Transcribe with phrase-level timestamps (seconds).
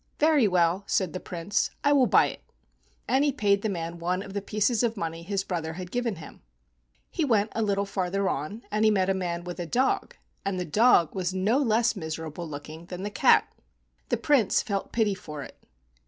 [0.17, 2.41] "Very well," said the Prince, "I will buy it;"
[3.07, 6.15] and he paid the man one of the pieces of money his brother had given
[6.15, 6.41] him.
[7.11, 10.59] He went on a little farther and he met a man with a dog, and
[10.59, 13.47] the dog was no less miserable looking than the cat.
[14.09, 15.63] The Prince felt pity for it.